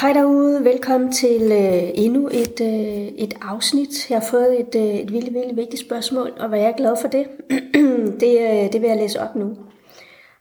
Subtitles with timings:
[0.00, 4.10] Hej derude, velkommen til øh, endnu et, øh, et afsnit.
[4.10, 6.96] Jeg har fået et, øh, et vildt, vildt vigtigt spørgsmål, og hvad jeg er glad
[7.00, 7.26] for det,
[8.22, 9.56] det, øh, det vil jeg læse op nu.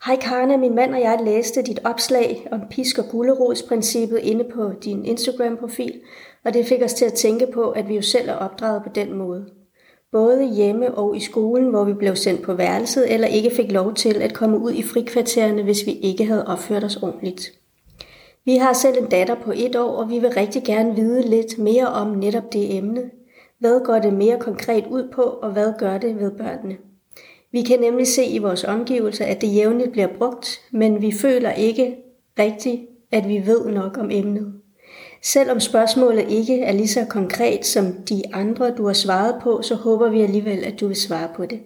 [0.06, 4.72] Hej Karne, min mand og jeg læste dit opslag om pisk- og gulerodsprincippet inde på
[4.84, 5.94] din Instagram-profil,
[6.46, 8.90] og det fik os til at tænke på, at vi jo selv er opdraget på
[8.96, 9.46] den måde.
[10.12, 13.94] Både hjemme og i skolen, hvor vi blev sendt på værelset, eller ikke fik lov
[13.94, 17.59] til at komme ud i frikvartererne, hvis vi ikke havde opført os ordentligt.
[18.46, 21.58] Vi har selv en datter på et år, og vi vil rigtig gerne vide lidt
[21.58, 23.02] mere om netop det emne.
[23.60, 26.78] Hvad går det mere konkret ud på, og hvad gør det ved børnene?
[27.52, 31.52] Vi kan nemlig se i vores omgivelser, at det jævnligt bliver brugt, men vi føler
[31.52, 31.96] ikke
[32.40, 34.54] rigtigt, at vi ved nok om emnet.
[35.24, 39.76] Selvom spørgsmålet ikke er lige så konkret som de andre, du har svaret på, så
[39.76, 41.60] håber vi alligevel, at du vil svare på det.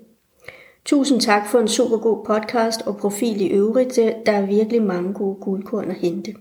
[0.85, 3.95] Tusind tak for en super god podcast og profil i øvrigt.
[4.25, 6.33] Der er virkelig mange gode guldkorn at hente.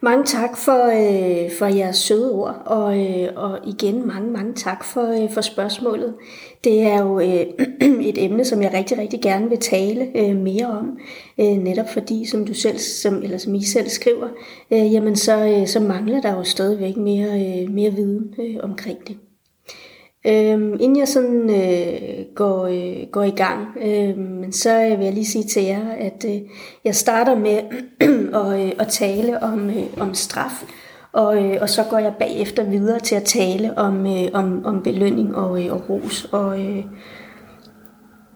[0.00, 4.84] Mange tak for, øh, for jeres søde ord, og, øh, og igen mange, mange tak
[4.84, 6.14] for, øh, for spørgsmålet.
[6.64, 7.46] Det er jo øh,
[8.10, 10.98] et emne, som jeg rigtig, rigtig gerne vil tale øh, mere om,
[11.40, 14.28] øh, netop fordi, som du selv, som, eller som I selv skriver,
[14.70, 18.98] øh, jamen så, øh, så mangler der jo stadigvæk mere, øh, mere viden øh, omkring
[19.08, 19.16] det.
[20.28, 25.12] Øhm, inden jeg sådan øh, går, øh, går i gang, øhm, øh, så vil jeg
[25.12, 26.40] lige sige til jer, at øh,
[26.84, 27.58] jeg starter med
[28.40, 30.64] at, øh, at tale om, øh, om straf,
[31.12, 34.82] og, øh, og så går jeg bagefter videre til at tale om, øh, om, om
[34.82, 36.24] belønning og, øh, og ros.
[36.32, 36.84] Og øh,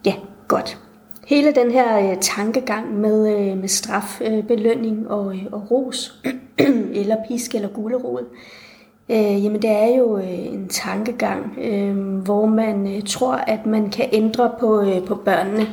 [0.06, 0.14] ja,
[0.48, 0.78] godt.
[1.26, 6.22] Hele den her øh, tankegang med, øh, med straf, øh, belønning og, øh, og ros,
[7.00, 8.69] eller pisk eller gulerod, Øh,
[9.10, 13.90] Øh, jamen det er jo øh, en tankegang, øh, hvor man øh, tror, at man
[13.90, 15.66] kan ændre på, øh, på børnene,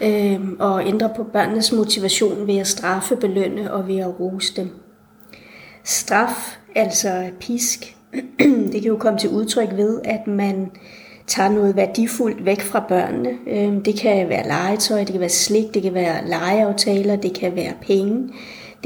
[0.00, 4.70] øh, og ændre på børnenes motivation ved at straffe, belønne og ved at rose dem.
[5.84, 7.96] Straf, altså pisk,
[8.72, 10.70] det kan jo komme til udtryk ved, at man
[11.26, 13.30] tager noget værdifuldt væk fra børnene.
[13.46, 17.56] Øh, det kan være legetøj, det kan være slik, det kan være legeaftaler, det kan
[17.56, 18.28] være penge.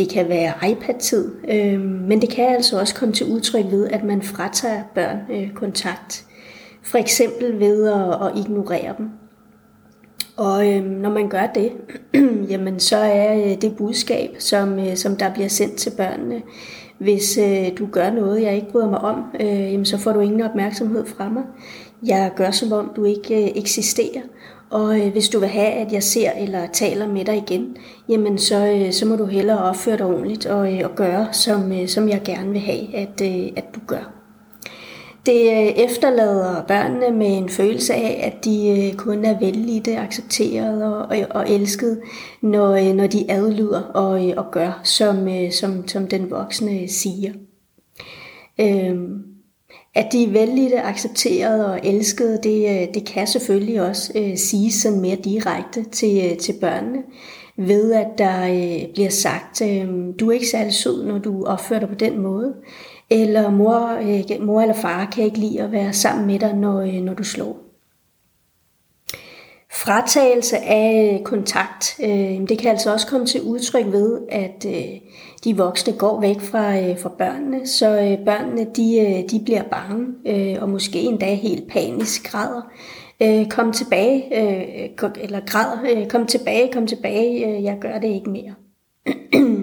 [0.00, 4.04] Det kan være iPad-tid, øh, men det kan altså også komme til udtryk ved, at
[4.04, 6.24] man fratager børn øh, kontakt.
[6.82, 9.10] For eksempel ved at, at ignorere dem.
[10.36, 11.72] Og øh, når man gør det,
[12.50, 16.42] jamen så er øh, det budskab, som, øh, som der bliver sendt til børnene,
[16.98, 20.20] hvis øh, du gør noget, jeg ikke bryder mig om, øh, jamen så får du
[20.20, 21.42] ingen opmærksomhed fra mig.
[22.06, 24.22] Jeg gør som om, du ikke øh, eksisterer.
[24.70, 27.76] Og øh, hvis du vil have, at jeg ser eller taler med dig igen,
[28.08, 31.72] jamen så, øh, så må du hellere opføre dig ordentligt og, øh, og gøre, som,
[31.72, 34.12] øh, som jeg gerne vil have, at, øh, at du gør.
[35.26, 40.84] Det øh, efterlader børnene med en følelse af, at de øh, kun er vellidte, accepteret
[40.84, 42.00] og, og, og elsket,
[42.42, 46.88] når, øh, når de adlyder og, øh, og gør, som, øh, som, som den voksne
[46.88, 47.32] siger.
[48.60, 49.29] Øhm,
[49.94, 54.74] at de er vældige, accepterede og elskede, det, øh, det kan selvfølgelig også øh, siges
[54.74, 57.02] sådan mere direkte til, øh, til børnene,
[57.56, 59.88] ved at der øh, bliver sagt, øh,
[60.20, 62.54] du er ikke særlig sød, når du opfører dig på den måde,
[63.10, 66.80] eller mor, øh, mor eller far kan ikke lide at være sammen med dig, når,
[66.80, 67.70] øh, når du slår.
[69.72, 75.00] Fratagelse af kontakt, øh, det kan altså også komme til udtryk ved, at øh,
[75.44, 79.62] de voksne går væk fra, øh, fra børnene, så øh, børnene de, øh, de bliver
[79.62, 82.62] bange øh, og måske endda helt panisk græder.
[83.22, 84.88] Øh, kom tilbage, øh,
[85.20, 88.54] eller græder, øh, kom tilbage, kom tilbage, øh, jeg gør det ikke mere.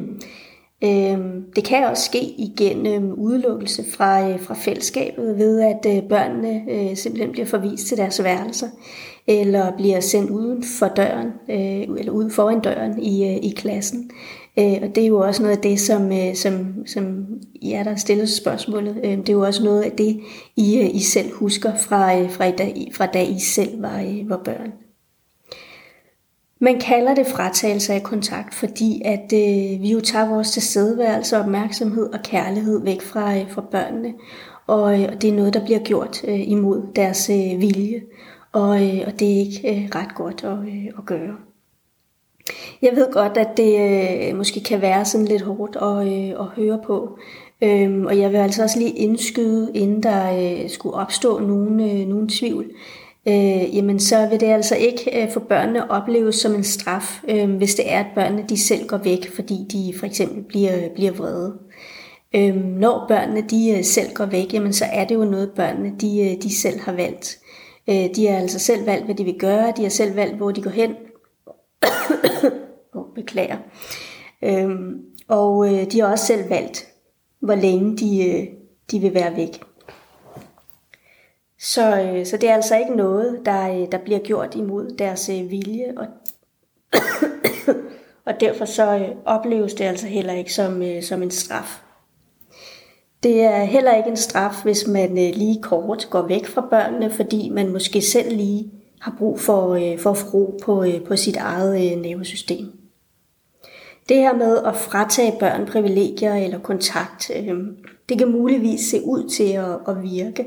[0.84, 6.62] Øhm, det kan også ske igennem udelukkelse fra, øh, fra fællesskabet ved, at øh, børnene
[6.72, 8.68] øh, simpelthen bliver forvist til deres værelser,
[9.28, 11.32] eller bliver sendt uden for døren,
[11.98, 14.12] eller uden foran døren i, i klassen.
[14.60, 17.26] Øh, og det er jo også noget af det, som, øh, som, som
[17.62, 19.00] ja, der stiller spørgsmålet.
[19.04, 20.20] Øh, det er jo også noget af det,
[20.56, 24.02] I, øh, I selv husker fra, øh, fra, i dag, fra da I selv var,
[24.02, 24.72] øh, var børn.
[26.60, 32.14] Man kalder det fratagelse af kontakt, fordi at øh, vi jo tager vores tilstedeværelse, opmærksomhed
[32.14, 34.14] og kærlighed væk fra, øh, fra børnene.
[34.68, 38.02] Og, og det er noget, der bliver gjort øh, imod deres øh, vilje.
[38.52, 41.36] Og, øh, og det er ikke øh, ret godt at, øh, at gøre.
[42.82, 43.80] Jeg ved godt, at det
[44.30, 47.20] øh, måske kan være sådan lidt hårdt at, øh, at høre på.
[47.64, 52.08] Øhm, og jeg vil altså også lige indskyde, inden der øh, skulle opstå nogen, øh,
[52.08, 52.66] nogen tvivl,
[53.28, 57.56] øh, jamen så vil det altså ikke øh, for børnene opleves som en straf, øh,
[57.56, 61.12] hvis det er, at børnene de selv går væk, fordi de for eksempel bliver, bliver
[61.12, 61.54] vrede.
[62.36, 65.94] Øh, når børnene de øh, selv går væk, jamen så er det jo noget, børnene
[66.02, 67.40] de, øh, de selv har valgt.
[67.90, 70.52] Øh, de har altså selv valgt, hvad de vil gøre, de har selv valgt, hvor
[70.52, 70.96] de går hen,
[72.94, 73.58] oh, beklager.
[74.42, 76.88] Øhm, Og øh, de har også selv valgt,
[77.40, 78.48] hvor længe de, øh,
[78.92, 79.64] de vil være væk.
[81.60, 85.30] Så, øh, så det er altså ikke noget, der, øh, der bliver gjort imod deres
[85.30, 86.06] øh, vilje, og,
[88.26, 91.82] og derfor så øh, opleves det altså heller ikke som, øh, som en straf.
[93.24, 97.12] Det er heller ikke en straf, hvis man øh, lige kort går væk fra børnene,
[97.12, 98.72] fordi man måske selv lige
[99.02, 102.72] har brug for, øh, for at få ro på, øh, på sit eget øh, nervesystem.
[104.10, 107.56] Det her med at fratage børn privilegier eller kontakt, øh,
[108.10, 110.46] det kan muligvis se ud til at, at virke.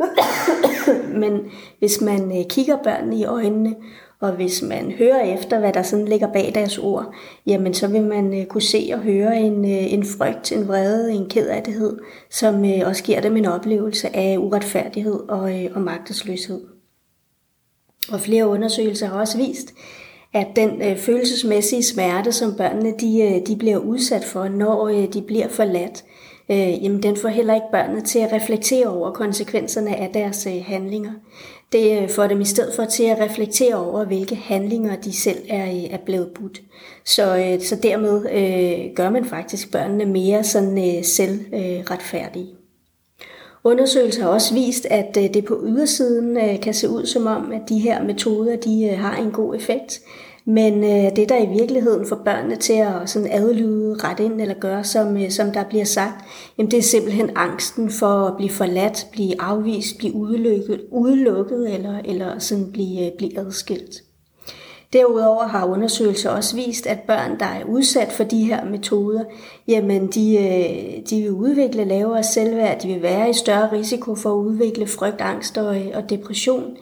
[1.20, 1.40] Men
[1.78, 3.74] hvis man øh, kigger børnene i øjnene,
[4.20, 7.14] og hvis man hører efter, hvad der sådan ligger bag deres ord,
[7.46, 11.12] jamen så vil man øh, kunne se og høre en, øh, en frygt, en vrede,
[11.12, 11.98] en kedattighed,
[12.30, 16.75] som øh, også giver dem en oplevelse af uretfærdighed og, øh, og magtesløshed.
[18.12, 19.74] Og flere undersøgelser har også vist,
[20.32, 25.12] at den øh, følelsesmæssige smerte, som børnene de, øh, de bliver udsat for, når øh,
[25.12, 26.04] de bliver forladt,
[26.50, 30.64] øh, jamen den får heller ikke børnene til at reflektere over konsekvenserne af deres øh,
[30.66, 31.12] handlinger.
[31.72, 35.38] Det øh, får dem i stedet for til at reflektere over, hvilke handlinger de selv
[35.48, 36.62] er, øh, er blevet budt.
[37.04, 42.50] Så, øh, så dermed øh, gør man faktisk børnene mere sådan øh, selvretfærdige.
[42.50, 42.65] Øh,
[43.66, 47.52] Undersøgelser har også vist, at øh, det på ydersiden øh, kan se ud som om,
[47.52, 50.00] at de her metoder de øh, har en god effekt.
[50.44, 50.82] Men
[51.16, 55.30] det, der i virkeligheden får børnene til at sådan adlyde, ret ind eller gøre, som,
[55.30, 56.24] som der bliver sagt,
[56.58, 61.98] jamen det er simpelthen angsten for at blive forladt, blive afvist, blive udelukket, udelukket eller,
[62.04, 64.05] eller sådan blive, blive adskilt.
[64.92, 69.24] Derudover har undersøgelser også vist, at børn, der er udsat for de her metoder,
[69.68, 74.30] jamen de, øh, de vil udvikle lavere selvværd, de vil være i større risiko for
[74.30, 76.76] at udvikle frygt, angst og, øh, og depression.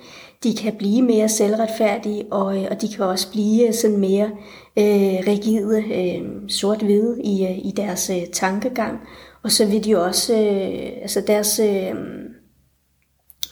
[0.44, 4.30] De kan blive mere selvretfærdige, og, øh, og de kan også blive sådan mere
[4.78, 9.00] øh, rigide, øh, sort-hvide i, i deres øh, tankegang.
[9.42, 11.58] Og så vil de også, øh, altså deres...
[11.58, 11.94] Øh,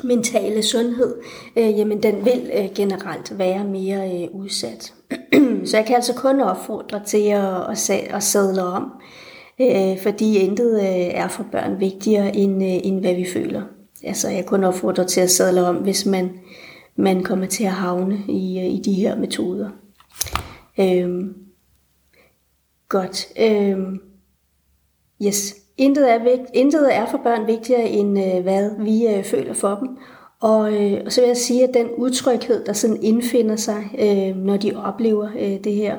[0.04, 1.16] mentale sundhed,
[1.56, 4.94] øh, jamen den vil øh, generelt være mere øh, udsat.
[5.64, 8.92] så jeg kan altså kun opfordre til at, at, at sadle om,
[9.60, 13.62] øh, fordi intet øh, er for børn vigtigere end, øh, end hvad vi føler.
[14.04, 16.30] Altså jeg kun opfordre til at sadle om, hvis man,
[16.96, 19.70] man kommer til at havne i, øh, i de her metoder.
[20.80, 21.24] Øh,
[22.88, 23.28] godt.
[23.40, 23.78] Øh,
[25.26, 25.61] yes.
[25.76, 29.74] Intet er, vigt, intet er for børn vigtigere end øh, hvad vi øh, føler for
[29.74, 29.88] dem.
[30.40, 34.36] Og, øh, og så vil jeg sige, at den utryghed, der sådan indfinder sig, øh,
[34.36, 35.96] når de oplever øh, det her,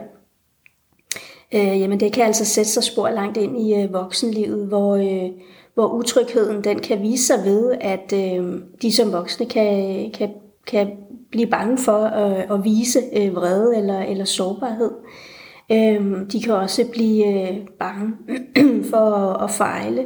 [1.53, 5.29] øh, jamen det kan altså sætte sig spor langt ind i øh, voksenlivet, hvor, øh,
[5.73, 10.29] hvor utrygheden den kan vise sig ved, at øh, de som voksne kan, kan,
[10.67, 10.91] kan
[11.31, 14.91] blive bange for øh, at vise øh, vrede eller, eller sårbarhed.
[14.91, 15.32] Øh,
[15.73, 18.13] Øhm, de kan også blive øh, bange
[18.91, 20.05] for at, at fejle,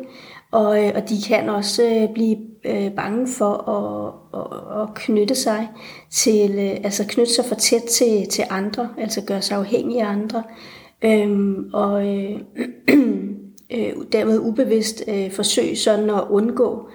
[0.51, 5.35] og, øh, og de kan også øh, blive øh, bange for at, at, at knytte
[5.35, 5.69] sig
[6.11, 10.07] til, øh, altså knytte sig for tæt til, til andre, altså gøre sig afhængig af
[10.07, 10.43] andre,
[11.01, 12.39] øhm, og øh,
[13.75, 16.89] øh, dermed ubevidst øh, forsøge sådan at undgå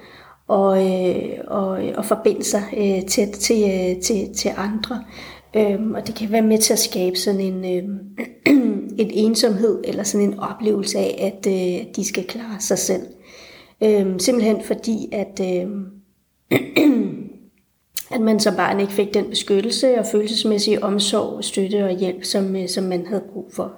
[0.47, 5.03] og, øh, og, og forbinde sig øh, tæt til, øh, til, til andre.
[5.55, 7.83] Øhm, og det kan være med til at skabe sådan en, øh,
[9.03, 13.01] en ensomhed eller sådan en oplevelse af, at øh, de skal klare sig selv.
[13.83, 15.67] Øhm, simpelthen fordi, at, øh,
[18.15, 22.55] at man som barn ikke fik den beskyttelse og følelsesmæssige omsorg, støtte og hjælp, som,
[22.55, 23.73] øh, som man havde brug for.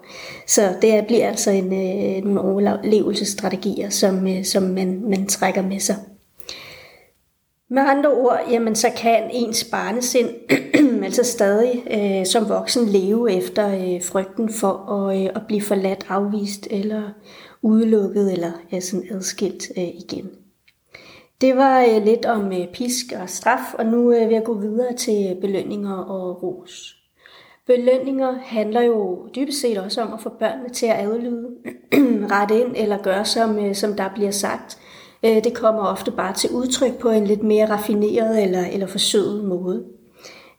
[0.47, 5.79] Så det bliver altså en, øh, nogle overlevelsesstrategier, som, øh, som man, man trækker med
[5.79, 5.95] sig.
[7.75, 10.29] Med andre ord, jamen, så kan ens barnesind
[11.05, 16.05] altså stadig øh, som voksen leve efter øh, frygten for at, øh, at blive forladt,
[16.09, 17.01] afvist eller
[17.61, 20.29] udelukket eller ja, sådan adskilt øh, igen.
[21.41, 24.53] Det var øh, lidt om øh, pisk og straf, og nu øh, vil jeg gå
[24.53, 26.95] videre til belønninger og ros.
[27.67, 31.47] Belønninger handler jo dybest set også om at få børnene til at adlyde,
[32.31, 34.77] rette ind eller gøre, som, øh, som der bliver sagt.
[35.25, 39.45] Øh, det kommer ofte bare til udtryk på en lidt mere raffineret eller, eller forsøget
[39.45, 39.83] måde.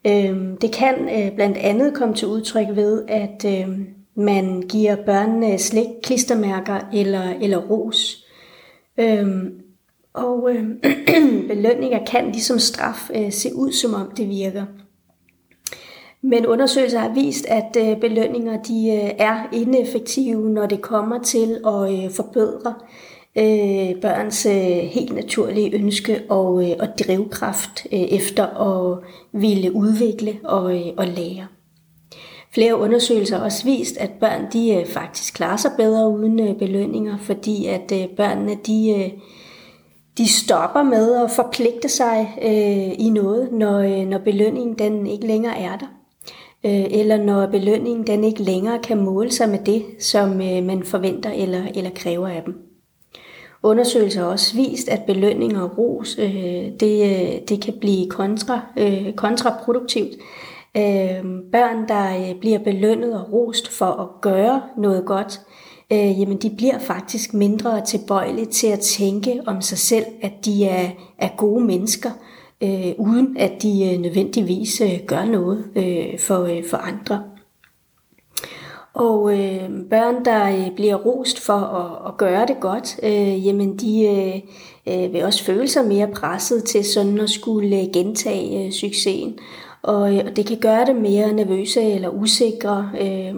[0.06, 5.58] Øhm, det kan øh, blandt andet komme til udtryk ved, at øhm, man giver børnene
[5.58, 8.26] slik, klistermærker eller, eller ros.
[8.98, 9.60] Øhm,
[10.14, 10.50] og
[11.48, 14.64] belønninger kan ligesom straf øh, se ud, som om det virker.
[16.22, 22.12] Men undersøgelser har vist, at øh, belønninger de er ineffektive, når det kommer til at
[22.12, 22.74] forbedre
[23.36, 24.52] øh, børns øh,
[24.92, 28.98] helt naturlige ønske og, øh, og drivkraft øh, efter at
[29.32, 31.46] ville udvikle og, øh, og lære.
[32.54, 36.58] Flere undersøgelser har også vist, at børn de øh, faktisk klarer sig bedre uden øh,
[36.58, 39.10] belønninger, fordi at øh, børnene de, øh,
[40.18, 45.26] de stopper med at forpligte sig øh, i noget, når, øh, når belønningen den ikke
[45.26, 45.86] længere er der.
[46.90, 51.62] eller når belønningen den ikke længere kan måle sig med det, som man forventer eller,
[51.74, 52.65] eller kræver af dem.
[53.62, 56.30] Undersøgelser har også vist, at belønning og ros øh,
[56.80, 60.14] det, øh, det kan blive kontra, øh, kontraproduktivt,
[60.76, 65.40] øh, børn, der øh, bliver belønnet og rost for at gøre noget godt,
[65.92, 70.64] øh, jamen de bliver faktisk mindre tilbøjelige til at tænke om sig selv, at de
[70.64, 72.10] er, er gode mennesker,
[72.62, 77.35] øh, uden at de øh, nødvendigvis øh, gør noget øh, for, øh, for andre.
[78.96, 83.76] Og øh, børn, der øh, bliver rost for at, at gøre det godt, øh, jamen
[83.76, 84.34] de øh,
[84.86, 89.38] øh vil også føle sig mere presset til sådan at skulle øh, gentage øh, succesen
[89.86, 93.34] og, øh, og det kan gøre dem mere nervøse eller usikre øh,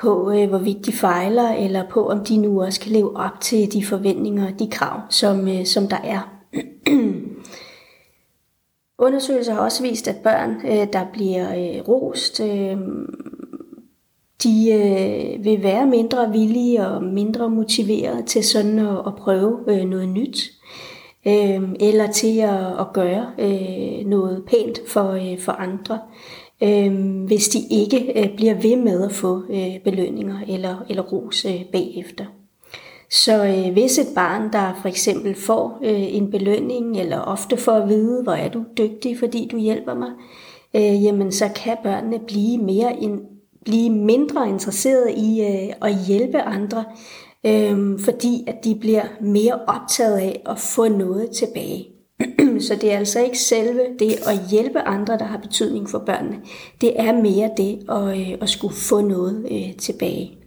[0.00, 3.72] på, øh, hvorvidt de fejler, eller på, om de nu også kan leve op til
[3.72, 6.30] de forventninger og de krav, som, øh, som der er.
[8.98, 12.78] Undersøgelser har også vist, at børn, øh, der bliver øh, rost, øh,
[14.44, 19.84] de øh, vil være mindre villige og mindre motiverede til sådan at, at prøve øh,
[19.84, 20.50] noget nyt
[21.26, 25.98] øh, eller til at, at gøre øh, noget pænt for, øh, for andre,
[26.62, 31.44] øh, hvis de ikke øh, bliver ved med at få øh, belønninger eller, eller ros
[31.44, 32.24] øh, bagefter.
[33.10, 37.72] Så øh, hvis et barn, der for eksempel får øh, en belønning, eller ofte får
[37.72, 40.10] at vide, hvor er du dygtig, fordi du hjælper mig,
[40.74, 43.02] øh, jamen så kan børnene blive mere
[43.64, 46.84] blive mindre interesseret i øh, at hjælpe andre,
[47.46, 51.88] øh, fordi at de bliver mere optaget af at få noget tilbage.
[52.66, 56.36] Så det er altså ikke selve det at hjælpe andre, der har betydning for børnene.
[56.80, 60.38] Det er mere det at, øh, at skulle få noget øh, tilbage.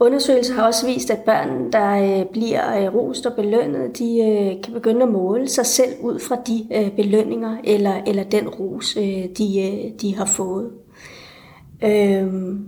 [0.00, 4.62] Undersøgelser har også vist, at børn, der øh, bliver øh, rost og belønnet, de øh,
[4.62, 8.96] kan begynde at måle sig selv ud fra de øh, belønninger eller, eller den ros,
[8.96, 10.70] øh, de, øh, de har fået.
[11.84, 12.64] Øhm,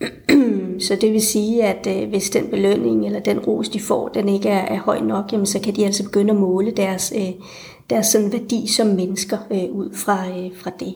[0.86, 4.28] så det vil sige, at øh, hvis den belønning eller den ros, de får, den
[4.28, 7.30] ikke er, er høj nok, jamen, så kan de altså begynde at måle deres, øh,
[7.90, 10.94] deres sådan værdi som mennesker øh, ud fra, øh, fra det.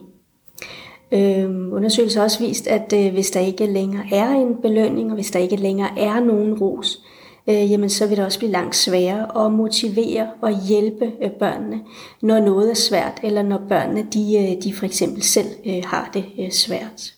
[1.13, 5.15] Øhm, undersøgelser har også vist, at øh, hvis der ikke længere er en belønning, og
[5.15, 7.03] hvis der ikke længere er nogen ros,
[7.49, 11.81] øh, jamen så vil det også blive langt sværere at motivere og hjælpe øh, børnene,
[12.23, 16.11] når noget er svært, eller når børnene de, øh, de for eksempel selv øh, har
[16.15, 17.16] det øh, svært.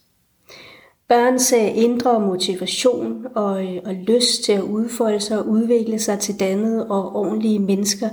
[1.09, 6.19] Børns øh, indre motivation og, øh, og lyst til at udfolde sig og udvikle sig
[6.19, 8.09] til dannede og ordentlige mennesker,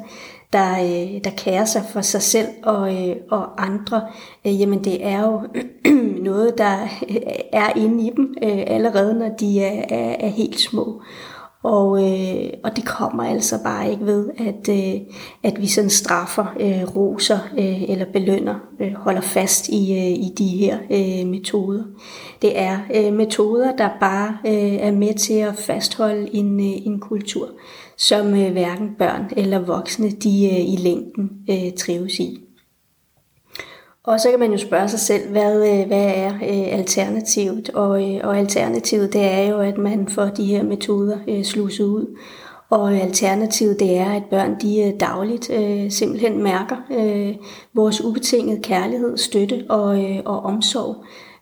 [0.54, 2.92] der, øh, der kærer sig for sig selv og,
[3.30, 4.02] og andre,
[4.46, 5.42] jamen det er jo
[6.30, 6.88] noget, der
[7.54, 8.36] er inde i dem
[8.68, 11.02] allerede, når de er, er, er helt små.
[11.66, 15.02] Og, øh, og det kommer altså bare ikke ved, at, øh,
[15.44, 20.34] at vi sådan straffer, øh, roser øh, eller belønner, øh, holder fast i, øh, i
[20.38, 21.84] de her øh, metoder.
[22.42, 27.00] Det er øh, metoder, der bare øh, er med til at fastholde en, øh, en
[27.00, 27.50] kultur,
[27.98, 32.45] som øh, hverken børn eller voksne de øh, i længden øh, trives i.
[34.06, 37.70] Og så kan man jo spørge sig selv, hvad, øh, hvad er øh, alternativet?
[37.70, 41.86] Og, øh, og alternativet det er jo, at man får de her metoder øh, sluset
[41.86, 42.18] ud.
[42.70, 47.36] Og alternativet det er, at børn de øh, dagligt øh, simpelthen mærker øh,
[47.74, 50.96] vores ubetingede kærlighed, støtte og, øh, og omsorg.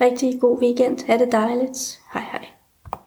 [0.00, 1.06] Rigtig god weekend.
[1.06, 2.00] Ha' det dejligt.
[2.12, 2.53] Hej hej.